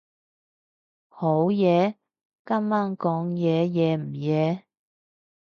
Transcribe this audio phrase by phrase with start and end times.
[1.09, 1.95] 好夜？
[2.43, 4.65] 今晚講嘢夜唔夜？